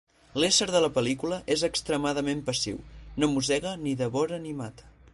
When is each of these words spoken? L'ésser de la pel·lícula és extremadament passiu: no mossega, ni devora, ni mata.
L'ésser 0.43 0.67
de 0.75 0.79
la 0.85 0.89
pel·lícula 0.95 1.37
és 1.57 1.65
extremadament 1.69 2.41
passiu: 2.49 2.83
no 3.23 3.33
mossega, 3.37 3.79
ni 3.87 3.99
devora, 4.05 4.43
ni 4.49 4.61
mata. 4.65 4.95